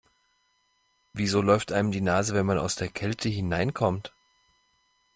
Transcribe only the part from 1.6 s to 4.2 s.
einem die Nase, wenn man aus der Kälte hineinkommt?